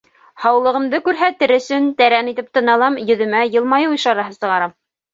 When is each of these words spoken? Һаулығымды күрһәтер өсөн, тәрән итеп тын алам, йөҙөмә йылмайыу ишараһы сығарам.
Һаулығымды 0.45 0.99
күрһәтер 1.07 1.53
өсөн, 1.57 1.87
тәрән 2.01 2.33
итеп 2.33 2.51
тын 2.57 2.75
алам, 2.79 3.01
йөҙөмә 3.07 3.47
йылмайыу 3.55 3.99
ишараһы 4.03 4.39
сығарам. 4.43 4.79